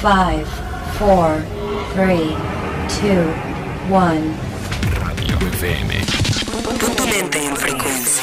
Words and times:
5, 0.00 0.44
4, 0.98 1.42
3, 1.94 2.20
2, 2.20 3.16
1. 3.88 4.00
Radio 5.00 5.38
FM. 5.48 5.94
Mente 7.10 7.46
en 7.46 7.56
frecuencia. 7.56 8.22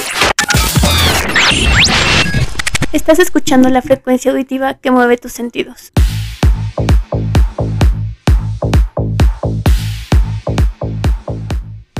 Estás 2.91 3.17
escuchando 3.17 3.69
la 3.69 3.81
frecuencia 3.81 4.31
auditiva 4.31 4.75
que 4.75 4.91
mueve 4.91 5.17
tus 5.17 5.31
sentidos. 5.31 5.91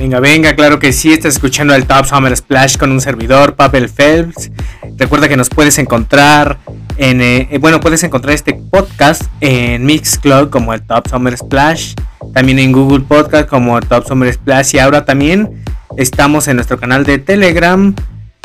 Venga, 0.04 0.20
venga, 0.20 0.54
claro 0.54 0.78
que 0.78 0.92
sí, 0.92 1.14
estás 1.14 1.32
escuchando 1.32 1.74
el 1.74 1.86
Top 1.86 2.04
Summer 2.04 2.36
Splash 2.36 2.76
con 2.76 2.92
un 2.92 3.00
servidor, 3.00 3.54
Papel 3.54 3.88
Phelps. 3.88 4.50
Recuerda 4.98 5.30
que 5.30 5.36
nos 5.38 5.48
puedes 5.48 5.78
encontrar 5.78 6.58
en, 6.98 7.22
eh, 7.22 7.48
eh, 7.50 7.56
bueno, 7.56 7.80
puedes 7.80 8.02
encontrar 8.02 8.34
este 8.34 8.52
podcast 8.52 9.22
en 9.40 9.86
Mixcloud 9.86 10.50
como 10.50 10.74
el 10.74 10.82
Top 10.82 11.08
Summer 11.08 11.34
Splash, 11.34 11.94
también 12.34 12.58
en 12.58 12.72
Google 12.72 13.00
Podcast 13.00 13.48
como 13.48 13.78
el 13.78 13.86
Top 13.86 14.06
Summer 14.06 14.30
Splash 14.30 14.74
y 14.74 14.78
ahora 14.78 15.06
también 15.06 15.64
estamos 15.96 16.48
en 16.48 16.56
nuestro 16.56 16.78
canal 16.78 17.04
de 17.04 17.16
Telegram. 17.16 17.94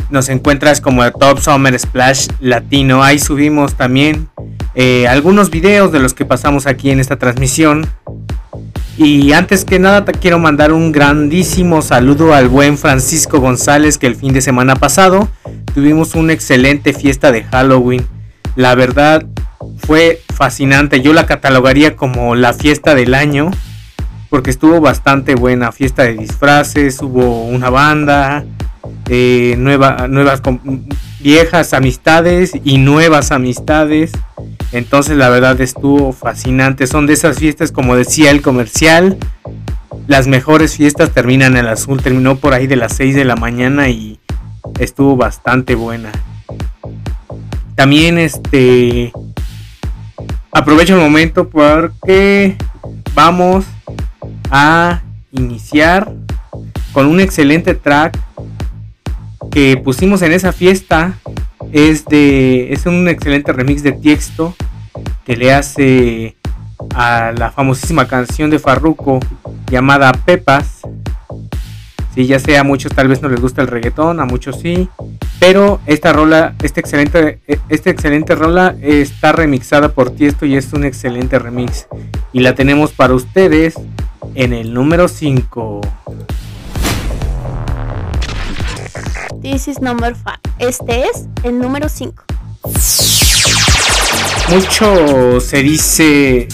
Nos 0.10 0.30
encuentras 0.30 0.80
como 0.80 1.04
el 1.04 1.12
Top 1.12 1.40
Summer 1.40 1.78
Splash 1.78 2.28
Latino. 2.40 3.04
Ahí 3.04 3.20
subimos 3.20 3.76
también 3.76 4.30
eh, 4.76 5.10
algunos 5.10 5.50
videos 5.50 5.92
de 5.92 6.00
los 6.00 6.14
que 6.14 6.24
pasamos 6.24 6.68
aquí 6.68 6.90
en 6.90 7.02
esta 7.02 7.18
transmisión. 7.18 7.86
Y 9.02 9.32
antes 9.32 9.64
que 9.64 9.80
nada 9.80 10.04
te 10.04 10.12
quiero 10.12 10.40
mandar 10.40 10.74
un 10.74 10.92
grandísimo 10.92 11.82
saludo 11.82 12.34
al 12.34 12.50
buen 12.50 12.78
Francisco 12.78 13.40
González 13.40 13.98
que 13.98 14.08
el 14.08 14.18
fin 14.18 14.34
de 14.34 14.42
semana 14.42 14.76
pasado 14.76 15.30
tuvimos 15.74 16.16
una 16.16 16.34
excelente 16.34 16.92
fiesta 16.92 17.32
de 17.32 17.46
Halloween. 17.46 18.06
La 18.58 18.76
verdad 18.76 19.26
fue 19.78 20.22
fascinante. 20.36 21.00
Yo 21.00 21.14
la 21.14 21.26
catalogaría 21.26 21.96
como 21.96 22.36
la 22.36 22.52
fiesta 22.52 22.94
del 22.94 23.14
año 23.14 23.52
porque 24.30 24.50
estuvo 24.50 24.82
bastante 24.82 25.36
buena. 25.36 25.72
Fiesta 25.72 26.04
de 26.04 26.16
disfraces, 26.16 27.02
hubo 27.02 27.46
una 27.46 27.70
banda, 27.70 28.44
eh, 29.08 29.56
nuevas 29.58 30.42
viejas 31.22 31.74
amistades 31.74 32.52
y 32.66 32.80
nuevas 32.80 33.32
amistades. 33.32 34.12
Entonces 34.72 35.18
la 35.18 35.30
verdad 35.30 35.60
estuvo 35.62 36.12
fascinante. 36.12 36.88
Son 36.88 37.08
de 37.08 37.14
esas 37.14 37.40
fiestas, 37.40 37.72
como 37.72 37.96
decía 37.96 38.32
el 38.32 38.42
comercial. 38.42 39.18
Las 40.08 40.28
mejores 40.28 40.76
fiestas 40.76 41.12
terminan 41.12 41.58
el 41.58 41.68
azul. 41.68 42.02
Terminó 42.02 42.36
por 42.36 42.54
ahí 42.54 42.68
de 42.68 42.76
las 42.76 42.96
6 42.96 43.16
de 43.16 43.26
la 43.26 43.36
mañana 43.36 43.90
y 43.90 44.20
estuvo 44.80 45.16
bastante 45.16 45.76
buena. 45.76 46.12
También 47.76 48.18
este 48.18 49.14
aprovecho 50.52 50.96
el 50.96 51.02
momento 51.02 51.50
porque 51.50 52.58
vamos 53.14 53.66
a 54.52 55.02
iniciar 55.32 56.12
con 56.92 57.06
un 57.06 57.20
excelente 57.20 57.76
track 57.76 58.18
que 59.52 59.78
pusimos 59.78 60.22
en 60.22 60.34
esa 60.34 60.52
fiesta 60.52 61.19
es 61.72 62.06
de 62.06 62.74
es 62.74 62.86
un 62.86 63.08
excelente 63.08 63.52
remix 63.54 63.84
de 63.84 63.92
Tiesto 63.92 64.56
que 65.26 65.36
le 65.36 65.54
hace 65.54 66.36
a 66.96 67.32
la 67.38 67.52
famosísima 67.52 68.08
canción 68.08 68.50
de 68.50 68.60
Farruko 68.60 69.20
llamada 69.70 70.12
Pepas. 70.12 70.82
Sí, 72.16 72.26
ya 72.26 72.40
sea 72.40 72.62
a 72.62 72.64
muchos 72.64 72.92
tal 72.94 73.08
vez 73.08 73.22
no 73.22 73.30
les 73.30 73.40
gusta 73.40 73.62
el 73.62 73.68
reggaetón, 73.68 74.20
a 74.20 74.26
muchos 74.26 74.60
sí, 74.60 74.90
pero 75.40 75.80
esta 75.86 76.12
rola, 76.12 76.56
este 76.64 76.80
excelente 76.80 77.40
este 77.70 77.92
excelente 77.92 78.34
rola 78.34 78.76
está 78.82 79.32
remixada 79.32 79.90
por 79.90 80.10
Tiesto 80.10 80.46
y 80.46 80.56
es 80.56 80.74
un 80.74 80.86
excelente 80.86 81.38
remix 81.38 81.88
y 82.34 82.40
la 82.40 82.56
tenemos 82.56 82.92
para 82.92 83.14
ustedes 83.14 83.76
en 84.34 84.54
el 84.54 84.74
número 84.74 85.08
5. 85.08 85.82
This 89.42 89.68
is 89.68 89.80
number 89.80 90.16
5. 90.16 90.49
Este 90.60 91.04
es 91.04 91.26
el 91.44 91.58
número 91.58 91.88
5. 91.88 92.24
Mucho 94.50 95.40
se 95.40 95.64
dice 95.64 96.48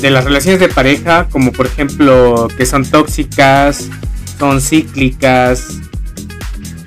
de 0.00 0.10
las 0.10 0.24
relaciones 0.24 0.60
de 0.60 0.68
pareja, 0.68 1.28
como 1.28 1.52
por 1.52 1.66
ejemplo 1.66 2.48
que 2.56 2.64
son 2.64 2.86
tóxicas, 2.86 3.88
son 4.38 4.62
cíclicas, 4.62 5.78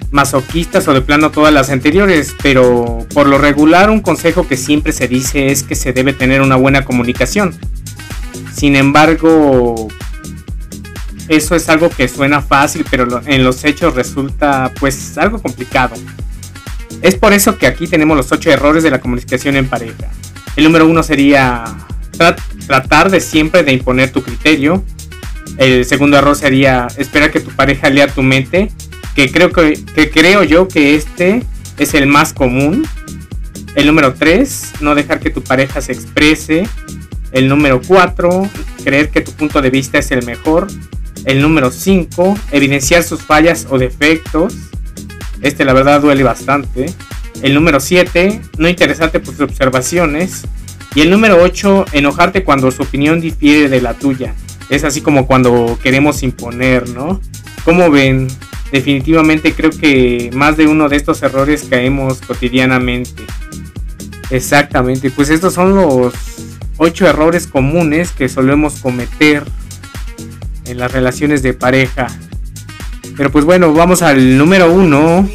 masoquistas 0.09 0.88
o 0.88 0.94
de 0.94 1.01
plano 1.01 1.29
todas 1.29 1.53
las 1.53 1.69
anteriores, 1.69 2.35
pero 2.41 3.06
por 3.13 3.28
lo 3.28 3.38
regular 3.38 3.91
un 3.91 4.00
consejo 4.00 4.47
que 4.47 4.57
siempre 4.57 4.94
se 4.94 5.07
dice 5.07 5.51
es 5.51 5.62
que 5.62 5.75
se 5.75 5.94
debe 5.94 6.13
tener 6.13 6.41
una 6.41 6.56
buena 6.56 6.85
comunicación. 6.85 7.56
Sin 8.51 8.75
embargo, 8.75 9.89
eso 11.28 11.56
es 11.56 11.69
algo 11.69 11.89
que 11.89 12.07
suena 12.07 12.41
fácil, 12.41 12.83
pero 12.89 13.22
en 13.28 13.44
los 13.44 13.63
hechos 13.63 13.94
resulta 13.94 14.72
pues 14.79 15.17
algo 15.19 15.39
complicado. 15.39 15.95
Es 17.03 17.15
por 17.15 17.33
eso 17.33 17.57
que 17.57 17.67
aquí 17.67 17.85
tenemos 17.85 18.15
los 18.15 18.31
8 18.31 18.49
errores 18.49 18.81
de 18.81 18.89
la 18.89 19.01
comunicación 19.01 19.57
en 19.57 19.67
pareja. 19.67 20.09
El 20.55 20.63
número 20.63 20.87
uno 20.87 21.03
sería 21.03 21.65
tratar 22.65 23.11
de 23.11 23.19
siempre 23.19 23.63
de 23.63 23.73
imponer 23.73 24.11
tu 24.11 24.23
criterio. 24.23 24.83
El 25.57 25.83
segundo 25.83 26.17
error 26.17 26.35
sería 26.37 26.87
esperar 26.97 27.29
que 27.29 27.41
tu 27.41 27.51
pareja 27.51 27.89
lea 27.89 28.07
tu 28.07 28.23
mente, 28.23 28.71
que 29.15 29.29
creo 29.31 29.51
que 29.51 29.83
creo 30.13 30.43
yo 30.43 30.69
que 30.69 30.95
este 30.95 31.43
es 31.77 31.93
el 31.93 32.07
más 32.07 32.31
común. 32.31 32.87
El 33.75 33.87
número 33.87 34.13
3, 34.13 34.75
no 34.79 34.95
dejar 34.95 35.19
que 35.19 35.29
tu 35.29 35.43
pareja 35.43 35.81
se 35.81 35.91
exprese. 35.91 36.63
El 37.33 37.49
número 37.49 37.81
4, 37.85 38.49
creer 38.81 39.09
que 39.09 39.19
tu 39.19 39.33
punto 39.33 39.61
de 39.61 39.71
vista 39.71 39.97
es 39.97 40.09
el 40.11 40.25
mejor. 40.25 40.67
El 41.25 41.41
número 41.41 41.69
5, 41.69 42.37
evidenciar 42.51 43.03
sus 43.03 43.21
fallas 43.23 43.67
o 43.69 43.77
defectos. 43.77 44.55
Este 45.43 45.65
la 45.65 45.73
verdad 45.73 46.01
duele 46.01 46.23
bastante. 46.23 46.87
El 47.41 47.53
número 47.53 47.79
7, 47.79 48.41
no 48.57 48.67
interesarte 48.67 49.19
por 49.19 49.35
sus 49.35 49.41
observaciones. 49.41 50.43
Y 50.95 51.01
el 51.01 51.09
número 51.09 51.41
8, 51.41 51.85
enojarte 51.91 52.43
cuando 52.43 52.71
su 52.71 52.83
opinión 52.83 53.19
difiere 53.19 53.69
de 53.69 53.81
la 53.81 53.93
tuya. 53.93 54.33
Es 54.69 54.83
así 54.83 55.01
como 55.01 55.27
cuando 55.27 55.77
queremos 55.83 56.23
imponer, 56.23 56.87
¿no? 56.89 57.19
Como 57.65 57.91
ven, 57.91 58.27
definitivamente 58.71 59.53
creo 59.53 59.71
que 59.71 60.29
más 60.33 60.55
de 60.57 60.67
uno 60.67 60.89
de 60.89 60.95
estos 60.95 61.21
errores 61.21 61.65
caemos 61.69 62.21
cotidianamente. 62.21 63.23
Exactamente, 64.29 65.11
pues 65.11 65.29
estos 65.29 65.53
son 65.53 65.75
los 65.75 66.13
8 66.77 67.07
errores 67.07 67.47
comunes 67.47 68.11
que 68.11 68.29
solemos 68.29 68.75
cometer 68.75 69.43
en 70.65 70.77
las 70.77 70.91
relaciones 70.91 71.43
de 71.43 71.53
pareja. 71.53 72.07
Pero 73.16 73.31
pues 73.31 73.46
bueno, 73.46 73.74
vamos 73.74 74.01
al 74.01 74.38
número 74.38 74.72
uno 74.72 75.28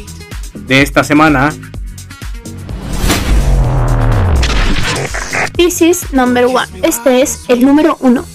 de 0.53 0.81
esta 0.81 1.03
semana. 1.03 1.53
This 5.55 5.81
is 5.81 6.13
number 6.13 6.45
one. 6.45 6.67
Este 6.83 7.21
es 7.21 7.45
el 7.47 7.65
número 7.65 7.97
uno. 8.01 8.25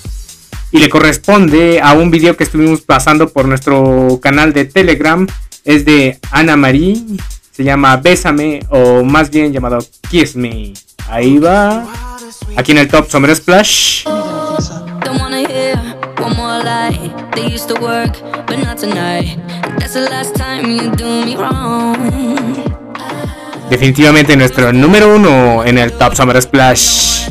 Y 0.71 0.79
le 0.79 0.89
corresponde 0.89 1.81
a 1.81 1.93
un 1.93 2.11
video 2.11 2.37
que 2.37 2.45
estuvimos 2.45 2.81
pasando 2.81 3.29
por 3.29 3.47
nuestro 3.47 4.19
canal 4.21 4.53
de 4.53 4.65
Telegram. 4.65 5.27
Es 5.65 5.85
de 5.85 6.19
Ana 6.31 6.57
Marie. 6.57 7.03
Se 7.53 7.65
llama 7.65 7.97
Bésame 7.97 8.61
o 8.71 9.05
más 9.05 9.31
bien 9.31 9.53
llamado 9.53 9.79
Kiss 10.11 10.37
Me. 10.37 10.73
Ahí 11.09 11.39
va. 11.39 11.87
Aquí 12.57 12.73
en 12.73 12.79
el 12.79 12.89
top 12.89 13.09
Summer 13.11 13.35
Splash. 13.37 14.05
Don't 14.05 15.21
Definitivamente 23.71 24.37
nuestro 24.37 24.73
número 24.73 25.15
uno 25.15 25.65
en 25.65 25.79
el 25.79 25.93
top 25.93 26.15
Summer 26.15 26.41
Splash. 26.41 27.29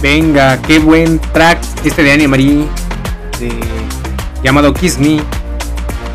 Venga, 0.00 0.60
qué 0.62 0.78
buen 0.78 1.18
track 1.32 1.58
este 1.84 2.02
de 2.02 2.12
Annie 2.12 2.28
Marie 2.28 2.64
de- 3.38 3.52
llamado 4.42 4.74
Kiss 4.74 4.98
Me 4.98 5.20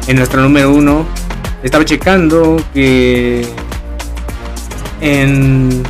en 0.08 0.16
nuestro 0.18 0.42
número 0.42 0.72
uno. 0.72 1.06
Estaba 1.64 1.84
checando 1.86 2.58
que 2.74 3.48
en, 5.02 5.84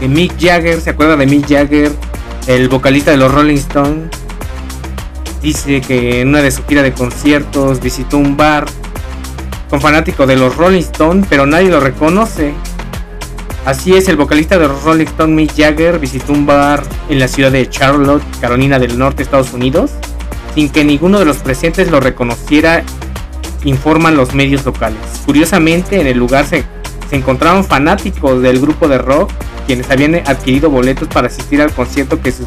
en 0.00 0.12
Mick 0.12 0.34
Jagger, 0.40 0.80
¿se 0.80 0.90
acuerda 0.90 1.16
de 1.16 1.26
Mick 1.26 1.48
Jagger? 1.48 1.92
El 2.46 2.68
vocalista 2.68 3.10
de 3.10 3.16
los 3.16 3.32
Rolling 3.32 3.56
Stones. 3.56 4.08
Dice 5.42 5.80
que 5.80 6.20
en 6.20 6.28
una 6.28 6.42
de 6.42 6.50
sus 6.50 6.64
giras 6.66 6.84
de 6.84 6.92
conciertos 6.92 7.80
visitó 7.80 8.18
un 8.18 8.36
bar 8.36 8.66
con 9.70 9.80
fanático 9.80 10.26
de 10.26 10.36
los 10.36 10.56
Rolling 10.56 10.80
Stones, 10.80 11.26
pero 11.28 11.46
nadie 11.46 11.70
lo 11.70 11.80
reconoce. 11.80 12.54
Así 13.64 13.94
es, 13.94 14.08
el 14.08 14.16
vocalista 14.16 14.58
de 14.58 14.68
los 14.68 14.82
Rolling 14.82 15.06
Stones, 15.06 15.36
Mick 15.36 15.56
Jagger, 15.56 15.98
visitó 15.98 16.32
un 16.32 16.46
bar 16.46 16.82
en 17.08 17.18
la 17.18 17.28
ciudad 17.28 17.52
de 17.52 17.68
Charlotte, 17.68 18.22
Carolina 18.40 18.78
del 18.78 18.98
Norte, 18.98 19.22
Estados 19.22 19.52
Unidos, 19.52 19.90
sin 20.54 20.70
que 20.70 20.84
ninguno 20.84 21.18
de 21.18 21.24
los 21.24 21.38
presentes 21.38 21.90
lo 21.90 22.00
reconociera, 22.00 22.82
informan 23.64 24.16
los 24.16 24.34
medios 24.34 24.64
locales. 24.64 24.98
Curiosamente, 25.26 26.00
en 26.00 26.06
el 26.06 26.16
lugar 26.16 26.46
se 26.46 26.64
se 27.08 27.16
encontraron 27.16 27.64
fanáticos 27.64 28.42
del 28.42 28.60
grupo 28.60 28.88
de 28.88 28.98
rock 28.98 29.30
quienes 29.66 29.90
habían 29.90 30.14
adquirido 30.14 30.70
boletos 30.70 31.08
para 31.08 31.26
asistir 31.26 31.60
al 31.60 31.72
concierto 31.72 32.20
que 32.20 32.32
sus, 32.32 32.46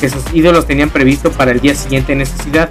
que 0.00 0.08
sus 0.08 0.22
ídolos 0.32 0.66
tenían 0.66 0.90
previsto 0.90 1.30
para 1.30 1.50
el 1.50 1.60
día 1.60 1.74
siguiente 1.74 2.12
en 2.12 2.22
esa 2.22 2.42
ciudad. 2.42 2.70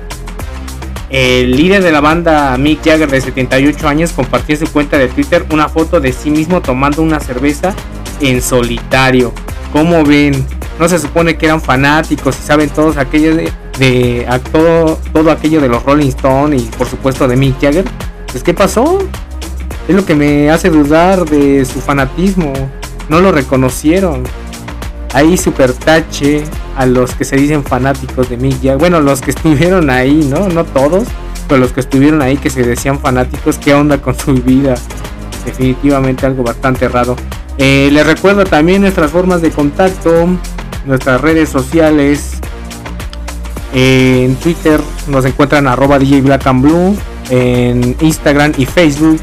El 1.10 1.56
líder 1.56 1.84
de 1.84 1.92
la 1.92 2.02
banda, 2.02 2.58
Mick 2.58 2.84
Jagger, 2.84 3.10
de 3.10 3.22
78 3.22 3.88
años, 3.88 4.12
compartió 4.12 4.56
en 4.56 4.66
su 4.66 4.74
cuenta 4.74 4.98
de 4.98 5.08
Twitter 5.08 5.46
una 5.52 5.70
foto 5.70 6.00
de 6.00 6.12
sí 6.12 6.32
mismo 6.32 6.62
tomando 6.62 7.04
una 7.04 7.20
cerveza 7.20 7.76
en 8.22 8.42
solitario. 8.42 9.32
¿Cómo 9.72 10.04
ven? 10.04 10.46
No 10.80 10.90
se 10.90 10.98
supone 10.98 11.38
que 11.38 11.46
eran 11.46 11.62
fanáticos 11.62 12.38
y 12.40 12.42
saben 12.42 12.70
todos 12.70 12.98
aquellos 12.98 13.38
de, 13.38 13.52
de 13.78 14.28
todo, 14.52 15.00
todo 15.14 15.32
aquello 15.32 15.62
de 15.62 15.70
los 15.70 15.84
Rolling 15.84 16.10
Stones 16.10 16.64
y 16.64 16.66
por 16.76 16.88
supuesto 16.88 17.28
de 17.28 17.36
Mick 17.36 17.62
Jagger. 17.62 17.86
Pues 18.32 18.44
¿qué 18.44 18.54
pasó? 18.54 18.98
Es 19.88 19.96
lo 19.96 20.04
que 20.04 20.16
me 20.16 20.50
hace 20.50 20.70
dudar 20.70 21.26
de 21.26 21.64
su 21.66 21.80
fanatismo. 21.80 22.54
No 23.08 23.22
lo 23.22 23.32
reconocieron. 23.32 24.24
Ahí 25.14 25.38
super 25.38 25.74
tache 25.74 26.44
a 26.76 26.86
los 26.86 27.14
que 27.14 27.24
se 27.24 27.36
dicen 27.36 27.64
fanáticos 27.64 28.30
de 28.30 28.38
Mick 28.38 28.56
Jagger. 28.56 28.78
Bueno, 28.78 29.00
los 29.00 29.22
que 29.22 29.32
estuvieron 29.36 29.90
ahí, 29.90 30.28
¿no? 30.30 30.50
No 30.50 30.66
todos, 30.66 31.08
pero 31.48 31.60
los 31.60 31.72
que 31.72 31.82
estuvieron 31.82 32.22
ahí 32.22 32.38
que 32.38 32.50
se 32.50 32.64
decían 32.64 33.00
fanáticos. 33.00 33.60
¿Qué 33.60 33.76
onda 33.76 34.00
con 34.00 34.18
su 34.18 34.34
vida? 34.34 34.76
Definitivamente 35.46 36.26
algo 36.26 36.44
bastante 36.44 36.90
raro. 36.90 37.16
Eh, 37.60 37.90
les 37.92 38.06
recuerdo 38.06 38.44
también 38.44 38.82
nuestras 38.82 39.12
formas 39.12 39.42
de 39.42 39.52
contacto, 39.52 40.28
nuestras 40.86 41.22
redes 41.22 41.50
sociales. 41.50 42.32
en 43.74 44.36
Twitter 44.38 44.80
nos 45.08 45.26
encuentran 45.26 45.68
arroba 45.68 46.00
DJ 46.00 46.22
Black 46.22 46.48
and 46.48 46.62
Blue. 46.64 46.98
En 47.30 47.96
Instagram 48.02 48.54
y 48.58 48.66
Facebook 48.66 49.20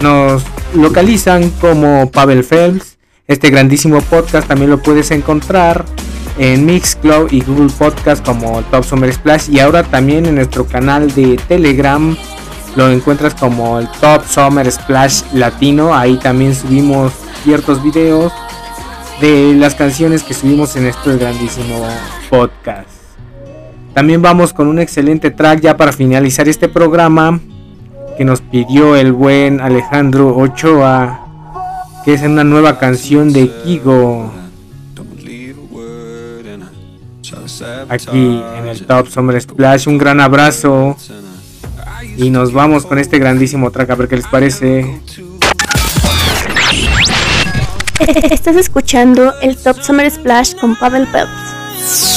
nos 0.00 0.42
localizan 0.74 1.50
como 1.60 2.10
Pavel 2.10 2.44
Phelps. 2.44 2.98
Este 3.26 3.50
grandísimo 3.50 4.00
podcast 4.02 4.46
también 4.46 4.70
lo 4.70 4.82
puedes 4.82 5.10
encontrar 5.10 5.84
en 6.38 6.66
Mixcloud 6.66 7.32
y 7.32 7.40
Google 7.42 7.70
Podcast 7.78 8.24
como 8.24 8.62
Top 8.64 8.84
Summer 8.84 9.12
Splash. 9.12 9.48
Y 9.50 9.60
ahora 9.60 9.82
también 9.82 10.26
en 10.26 10.34
nuestro 10.34 10.66
canal 10.66 11.12
de 11.14 11.38
Telegram 11.48 12.16
lo 12.76 12.90
encuentras 12.90 13.34
como 13.34 13.78
el 13.78 13.88
Top 14.00 14.24
Summer 14.26 14.70
Splash 14.70 15.22
Latino. 15.32 15.94
Ahí 15.94 16.16
también 16.16 16.54
subimos 16.54 17.12
ciertos 17.44 17.82
videos 17.82 18.32
de 19.20 19.54
las 19.54 19.74
canciones 19.74 20.22
que 20.22 20.34
subimos 20.34 20.76
en 20.76 20.86
este 20.86 21.16
grandísimo 21.16 21.86
podcast. 22.28 22.88
También 23.94 24.20
vamos 24.20 24.52
con 24.52 24.66
un 24.66 24.80
excelente 24.80 25.30
track 25.30 25.60
ya 25.60 25.76
para 25.76 25.92
finalizar 25.92 26.48
este 26.48 26.68
programa 26.68 27.40
que 28.16 28.24
nos 28.24 28.40
pidió 28.40 28.96
el 28.96 29.12
buen 29.12 29.60
Alejandro 29.60 30.36
Ochoa, 30.36 31.26
que 32.04 32.14
es 32.14 32.22
una 32.22 32.44
nueva 32.44 32.78
canción 32.78 33.32
de 33.32 33.50
Kigo. 33.64 34.32
Aquí 37.88 38.42
en 38.58 38.66
el 38.66 38.86
Top 38.86 39.08
Summer 39.08 39.40
Splash, 39.40 39.88
un 39.88 39.98
gran 39.98 40.20
abrazo 40.20 40.96
y 42.16 42.30
nos 42.30 42.52
vamos 42.52 42.86
con 42.86 42.98
este 42.98 43.18
grandísimo 43.18 43.70
track 43.70 43.90
a 43.90 43.94
ver 43.96 44.08
qué 44.08 44.16
les 44.16 44.26
parece. 44.26 45.00
Estás 48.30 48.56
escuchando 48.56 49.32
el 49.40 49.56
Top 49.56 49.80
Summer 49.80 50.10
Splash 50.10 50.54
con 50.56 50.76
Pavel 50.76 51.06
Phelps. 51.08 52.13